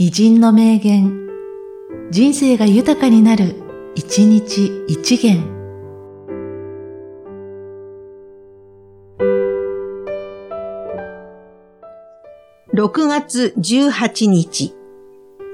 [0.00, 1.28] 偉人の名言、
[2.12, 3.56] 人生が豊かになる、
[3.96, 5.42] 一日一元。
[12.72, 14.72] 6月18日、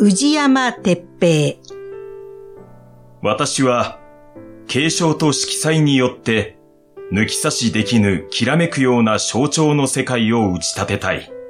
[0.00, 1.56] 宇治山鉄平。
[3.22, 4.00] 私は、
[4.66, 6.58] 継承と色彩によって、
[7.12, 11.41] 抜き差しできぬきらめくような象徴の世界を打ち立てたい。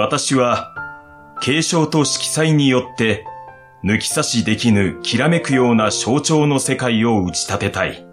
[0.00, 0.74] 私は、
[1.42, 3.26] 継承と色彩によって、
[3.84, 8.06] 抜き差しできぬきらめくような象徴の世界を打ち立てたい。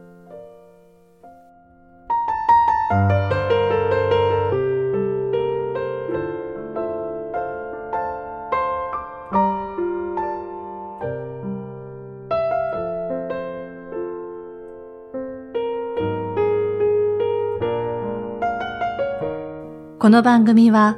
[19.99, 20.97] この番組は、